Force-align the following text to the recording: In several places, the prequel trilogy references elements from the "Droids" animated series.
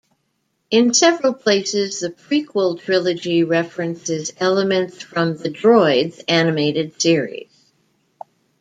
In 0.71 0.95
several 0.95 1.31
places, 1.31 1.99
the 1.99 2.09
prequel 2.09 2.79
trilogy 2.81 3.43
references 3.43 4.33
elements 4.39 5.03
from 5.03 5.37
the 5.37 5.49
"Droids" 5.49 6.23
animated 6.27 6.99
series. 6.99 7.51